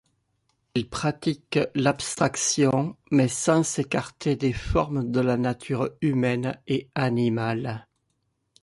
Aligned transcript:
Il 0.73 0.89
pratique 0.89 1.59
l'abstraction, 1.75 2.97
mais 3.11 3.27
sans 3.27 3.61
s'écarter 3.61 4.35
des 4.35 4.51
formes 4.51 5.11
de 5.11 5.19
la 5.19 5.37
nature 5.37 5.91
humaine 6.01 6.59
et 6.65 6.89
animale. 6.95 7.85